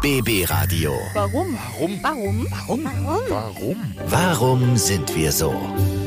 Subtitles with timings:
[0.00, 0.94] BB Radio.
[1.12, 1.58] Warum?
[1.78, 2.00] Warum?
[2.00, 2.46] Warum?
[2.66, 3.20] Warum?
[3.28, 3.76] Warum?
[4.06, 5.54] Warum sind wir so?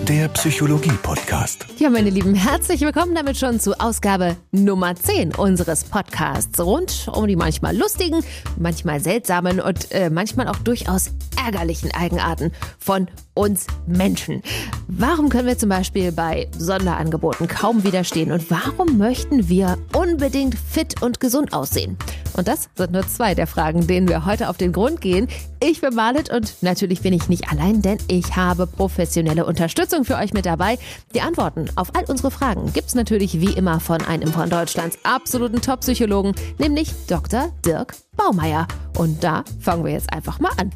[0.07, 1.67] Der Psychologie-Podcast.
[1.77, 6.59] Ja, meine Lieben, herzlich willkommen damit schon zu Ausgabe Nummer 10 unseres Podcasts.
[6.59, 8.23] Rund um die manchmal lustigen,
[8.57, 14.41] manchmal seltsamen und äh, manchmal auch durchaus ärgerlichen Eigenarten von uns Menschen.
[14.87, 21.03] Warum können wir zum Beispiel bei Sonderangeboten kaum widerstehen und warum möchten wir unbedingt fit
[21.03, 21.95] und gesund aussehen?
[22.35, 25.27] Und das sind nur zwei der Fragen, denen wir heute auf den Grund gehen.
[25.61, 30.15] Ich bin Marlet und natürlich bin ich nicht allein, denn ich habe professionelle Unterstützung für
[30.15, 30.77] euch mit dabei.
[31.13, 35.61] Die Antworten auf all unsere Fragen gibt's natürlich wie immer von einem von Deutschlands absoluten
[35.61, 37.51] Top-Psychologen, nämlich Dr.
[37.65, 38.67] Dirk Baumeier.
[38.97, 40.71] Und da fangen wir jetzt einfach mal an.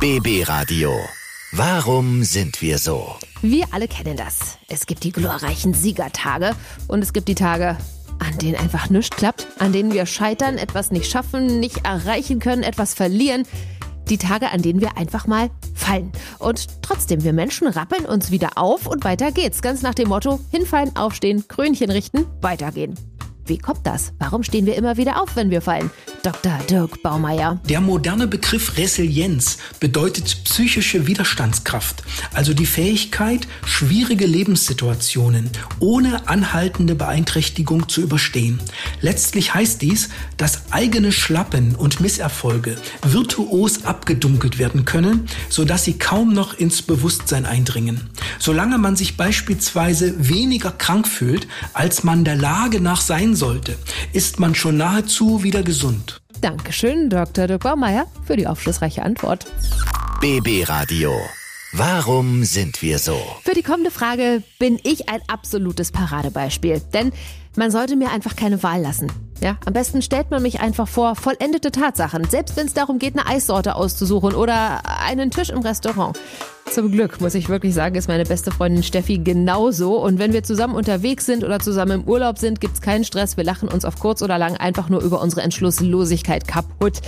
[0.00, 0.92] BB Radio.
[1.52, 3.16] Warum sind wir so?
[3.40, 4.58] Wir alle kennen das.
[4.68, 6.54] Es gibt die glorreichen Siegertage
[6.88, 7.78] und es gibt die Tage,
[8.26, 12.62] an denen einfach nichts klappt, an denen wir scheitern, etwas nicht schaffen, nicht erreichen können,
[12.62, 13.44] etwas verlieren.
[14.08, 16.12] Die Tage, an denen wir einfach mal fallen.
[16.38, 19.62] Und trotzdem, wir Menschen rappeln uns wieder auf und weiter geht's.
[19.62, 22.94] Ganz nach dem Motto, hinfallen, aufstehen, Krönchen richten, weitergehen.
[23.46, 24.12] Wie kommt das?
[24.18, 25.90] Warum stehen wir immer wieder auf, wenn wir fallen?
[26.26, 26.58] Dr.
[26.68, 27.60] Dirk Baumeier.
[27.68, 32.02] Der moderne Begriff Resilienz bedeutet psychische Widerstandskraft,
[32.34, 38.58] also die Fähigkeit, schwierige Lebenssituationen ohne anhaltende Beeinträchtigung zu überstehen.
[39.00, 42.74] Letztlich heißt dies, dass eigene Schlappen und Misserfolge
[43.06, 48.10] virtuos abgedunkelt werden können, sodass sie kaum noch ins Bewusstsein eindringen.
[48.40, 53.78] Solange man sich beispielsweise weniger krank fühlt, als man der Lage nach sein sollte,
[54.12, 56.15] ist man schon nahezu wieder gesund.
[56.40, 57.46] Dankeschön, Dr.
[57.46, 59.46] Dirk Baumeier, für die aufschlussreiche Antwort.
[60.20, 61.12] BB Radio.
[61.72, 63.18] Warum sind wir so?
[63.42, 66.80] Für die kommende Frage bin ich ein absolutes Paradebeispiel.
[66.94, 67.12] Denn
[67.56, 69.10] man sollte mir einfach keine Wahl lassen.
[69.40, 73.18] Ja, am besten stellt man mich einfach vor vollendete Tatsachen, selbst wenn es darum geht,
[73.18, 76.18] eine Eissorte auszusuchen oder einen Tisch im Restaurant.
[76.76, 79.96] Zum Glück, muss ich wirklich sagen, ist meine beste Freundin Steffi genauso.
[79.96, 83.38] Und wenn wir zusammen unterwegs sind oder zusammen im Urlaub sind, gibt's keinen Stress.
[83.38, 87.00] Wir lachen uns auf kurz oder lang einfach nur über unsere Entschlusslosigkeit kaputt.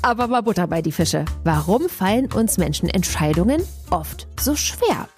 [0.00, 1.24] Aber mal Butter bei die Fische.
[1.42, 5.08] Warum fallen uns Menschen Entscheidungen oft so schwer?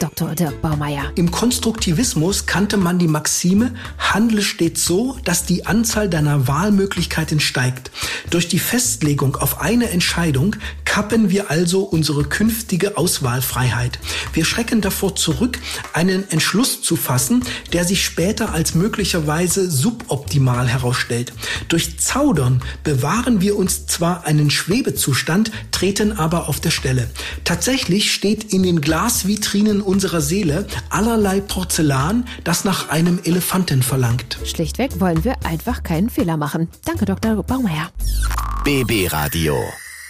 [0.00, 0.34] Dr.
[0.34, 1.12] Dirk Baumeier.
[1.14, 7.90] Im Konstruktivismus kannte man die Maxime, handle stets so, dass die Anzahl deiner Wahlmöglichkeiten steigt.
[8.30, 10.56] Durch die Festlegung auf eine Entscheidung
[10.94, 13.98] kappen wir also unsere künftige Auswahlfreiheit.
[14.32, 15.58] Wir schrecken davor zurück,
[15.92, 21.32] einen Entschluss zu fassen, der sich später als möglicherweise suboptimal herausstellt.
[21.66, 27.10] Durch Zaudern bewahren wir uns zwar einen Schwebezustand, treten aber auf der Stelle.
[27.42, 34.38] Tatsächlich steht in den Glasvitrinen unserer Seele allerlei Porzellan, das nach einem Elefanten verlangt.
[34.44, 36.68] Schlichtweg wollen wir einfach keinen Fehler machen.
[36.84, 37.42] Danke, Dr.
[37.42, 37.90] Baumeier.
[38.62, 39.56] BB Radio.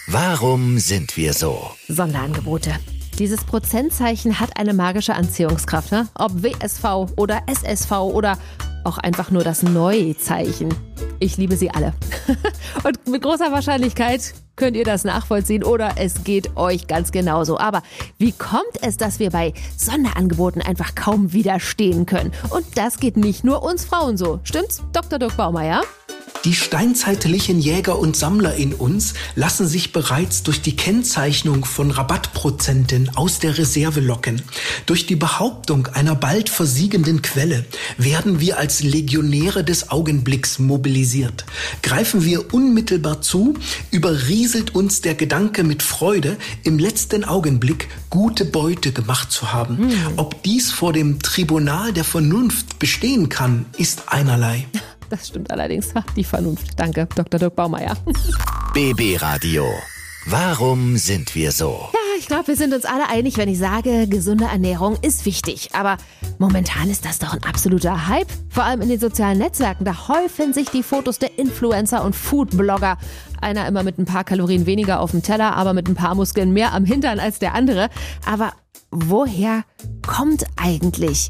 [0.07, 1.71] Warum sind wir so?
[1.87, 2.75] Sonderangebote.
[3.17, 6.07] Dieses Prozentzeichen hat eine magische Anziehungskraft, ne?
[6.13, 8.37] ob WSV oder SSV oder
[8.83, 10.71] auch einfach nur das Neuzeichen.
[11.19, 11.93] Ich liebe sie alle.
[12.83, 17.57] Und mit großer Wahrscheinlichkeit könnt ihr das nachvollziehen oder es geht euch ganz genauso.
[17.57, 17.81] Aber
[18.19, 22.31] wie kommt es, dass wir bei Sonderangeboten einfach kaum widerstehen können?
[22.51, 24.39] Und das geht nicht nur uns Frauen so.
[24.43, 25.17] Stimmt's, Dr.
[25.17, 25.81] Dirk Baumeier?
[26.45, 33.09] Die steinzeitlichen Jäger und Sammler in uns lassen sich bereits durch die Kennzeichnung von Rabattprozenten
[33.15, 34.43] aus der Reserve locken.
[34.85, 37.65] Durch die Behauptung einer bald versiegenden Quelle
[37.97, 41.45] werden wir als Legionäre des Augenblicks mobilisiert.
[41.81, 43.55] Greifen wir unmittelbar zu,
[43.89, 49.77] überrieselt uns der Gedanke mit Freude, im letzten Augenblick gute Beute gemacht zu haben.
[49.79, 49.93] Hm.
[50.17, 54.67] Ob dies vor dem Tribunal der Vernunft bestehen kann, ist einerlei.
[55.09, 55.93] Das stimmt allerdings.
[56.15, 56.79] Die Vernunft.
[56.79, 57.39] Danke, Dr.
[57.39, 57.95] Dirk Baumeier.
[58.73, 59.65] BB Radio.
[60.27, 61.89] Warum sind wir so?
[61.93, 65.69] Ja, ich glaube, wir sind uns alle einig, wenn ich sage, gesunde Ernährung ist wichtig.
[65.73, 65.97] Aber
[66.39, 68.31] momentan ist das doch ein absoluter Hype.
[68.49, 69.85] Vor allem in den sozialen Netzwerken.
[69.85, 72.97] Da häufen sich die Fotos der Influencer und Foodblogger.
[73.39, 76.51] Einer immer mit ein paar Kalorien weniger auf dem Teller, aber mit ein paar Muskeln
[76.53, 77.89] mehr am Hintern als der andere.
[78.25, 78.53] Aber
[78.89, 79.63] woher
[80.07, 81.29] kommt eigentlich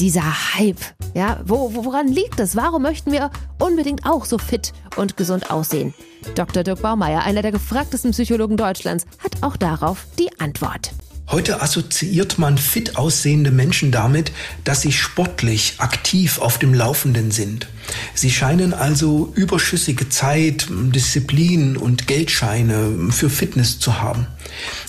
[0.00, 0.80] dieser Hype?
[1.14, 2.56] Ja, wo, woran liegt es?
[2.56, 5.94] Warum möchten wir unbedingt auch so fit und gesund aussehen?
[6.34, 6.62] Dr.
[6.62, 10.92] Dirk Baumeier, einer der gefragtesten Psychologen Deutschlands, hat auch darauf die Antwort.
[11.30, 14.30] Heute assoziiert man fit aussehende Menschen damit,
[14.62, 17.66] dass sie sportlich aktiv auf dem Laufenden sind.
[18.14, 24.26] Sie scheinen also überschüssige Zeit, Disziplin und Geldscheine für Fitness zu haben.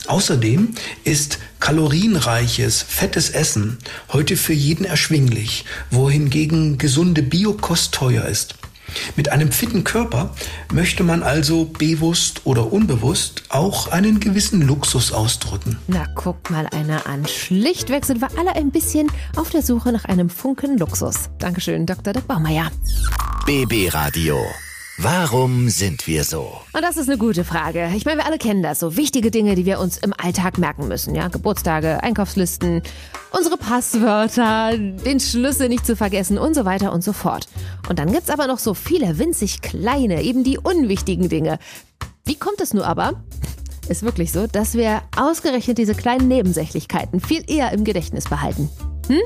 [0.07, 3.77] Außerdem ist kalorienreiches, fettes Essen
[4.11, 8.55] heute für jeden erschwinglich, wohingegen gesunde Biokost teuer ist.
[9.15, 10.33] Mit einem fitten Körper
[10.73, 15.77] möchte man also bewusst oder unbewusst auch einen gewissen Luxus ausdrücken.
[15.87, 17.25] Na, guck mal einer an.
[17.27, 21.29] Schlichtweg sind wir alle ein bisschen auf der Suche nach einem Funken Luxus.
[21.39, 22.13] Dankeschön, Dr.
[22.13, 22.71] Dirk Baumeier.
[23.45, 24.39] BB Radio.
[24.97, 26.61] Warum sind wir so?
[26.71, 27.91] Und das ist eine gute Frage.
[27.97, 28.79] Ich meine, wir alle kennen das.
[28.79, 31.15] So wichtige Dinge, die wir uns im Alltag merken müssen.
[31.15, 32.81] Ja, Geburtstage, Einkaufslisten,
[33.31, 37.49] unsere Passwörter, den Schlüssel nicht zu vergessen und so weiter und so fort.
[37.89, 41.59] Und dann gibt's aber noch so viele winzig kleine, eben die unwichtigen Dinge.
[42.23, 43.21] Wie kommt es nur aber?
[43.89, 48.69] Ist wirklich so, dass wir ausgerechnet diese kleinen Nebensächlichkeiten viel eher im Gedächtnis behalten.
[49.07, 49.19] Hm?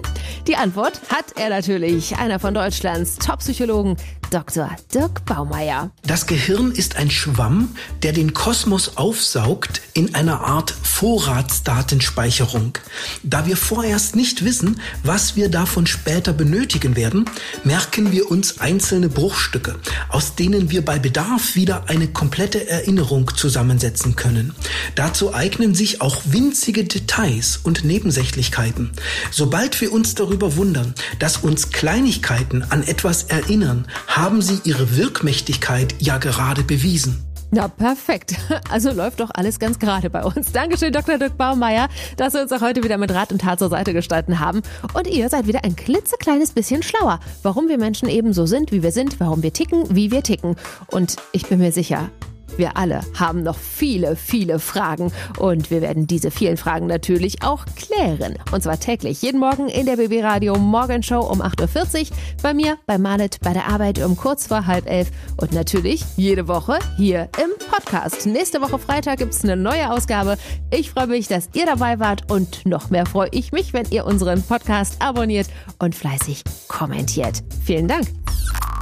[0.47, 3.95] Die Antwort hat er natürlich, einer von Deutschlands Top-Psychologen,
[4.29, 4.69] Dr.
[4.93, 5.89] Dirk Baumeier.
[6.05, 12.77] Das Gehirn ist ein Schwamm, der den Kosmos aufsaugt in einer Art Vorratsdatenspeicherung.
[13.23, 17.25] Da wir vorerst nicht wissen, was wir davon später benötigen werden,
[17.63, 19.79] merken wir uns einzelne Bruchstücke,
[20.09, 24.53] aus denen wir bei Bedarf wieder eine komplette Erinnerung zusammensetzen können.
[24.93, 28.91] Dazu eignen sich auch winzige Details und Nebensächlichkeiten.
[29.31, 35.95] Sobald wir uns darüber wundern, dass uns Kleinigkeiten an etwas erinnern, haben sie ihre Wirkmächtigkeit
[35.99, 37.23] ja gerade bewiesen.
[37.51, 38.35] Na, perfekt.
[38.69, 40.51] Also läuft doch alles ganz gerade bei uns.
[40.51, 41.17] Dankeschön, Dr.
[41.17, 41.87] Dirk Baumeier,
[42.17, 44.61] dass Sie uns auch heute wieder mit Rat und Tat zur Seite gestanden haben.
[44.93, 48.83] Und ihr seid wieder ein klitzekleines bisschen schlauer, warum wir Menschen eben so sind, wie
[48.83, 50.57] wir sind, warum wir ticken, wie wir ticken.
[50.87, 52.09] Und ich bin mir sicher,
[52.57, 57.65] wir alle haben noch viele, viele Fragen und wir werden diese vielen Fragen natürlich auch
[57.75, 58.35] klären.
[58.51, 62.77] Und zwar täglich, jeden Morgen in der BB Radio Morgenshow um 8.40 Uhr, bei mir,
[62.85, 67.29] bei Malet, bei der Arbeit um kurz vor halb elf und natürlich jede Woche hier
[67.41, 68.25] im Podcast.
[68.25, 70.37] Nächste Woche Freitag gibt es eine neue Ausgabe.
[70.71, 74.05] Ich freue mich, dass ihr dabei wart und noch mehr freue ich mich, wenn ihr
[74.05, 75.47] unseren Podcast abonniert
[75.79, 77.43] und fleißig kommentiert.
[77.65, 78.07] Vielen Dank.